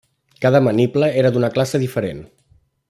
Cada 0.45 0.61
maniple 0.67 1.11
era 1.23 1.33
d'una 1.37 1.53
classe 1.59 1.83
diferent. 1.87 2.27